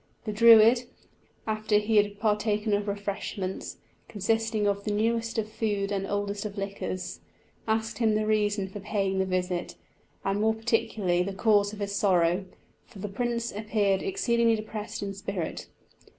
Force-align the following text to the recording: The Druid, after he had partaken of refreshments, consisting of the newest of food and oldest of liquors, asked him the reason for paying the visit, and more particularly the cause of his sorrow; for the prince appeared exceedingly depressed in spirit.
The 0.25 0.31
Druid, 0.33 0.85
after 1.45 1.77
he 1.77 1.97
had 1.97 2.19
partaken 2.19 2.73
of 2.73 2.87
refreshments, 2.87 3.77
consisting 4.07 4.65
of 4.65 4.83
the 4.83 4.89
newest 4.91 5.37
of 5.37 5.47
food 5.47 5.91
and 5.91 6.07
oldest 6.07 6.43
of 6.43 6.57
liquors, 6.57 7.19
asked 7.67 7.99
him 7.99 8.15
the 8.15 8.25
reason 8.25 8.67
for 8.67 8.79
paying 8.79 9.19
the 9.19 9.27
visit, 9.27 9.75
and 10.25 10.41
more 10.41 10.55
particularly 10.55 11.21
the 11.21 11.33
cause 11.33 11.71
of 11.71 11.77
his 11.77 11.93
sorrow; 11.93 12.45
for 12.87 12.97
the 12.97 13.07
prince 13.09 13.51
appeared 13.51 14.01
exceedingly 14.01 14.55
depressed 14.55 15.03
in 15.03 15.13
spirit. 15.13 15.67